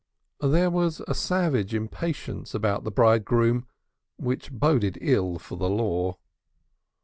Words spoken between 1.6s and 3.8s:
impatience about the bridegroom